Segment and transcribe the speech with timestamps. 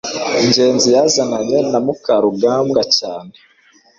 [0.47, 3.33] ngenzi yazananye na mukarugambwa cyane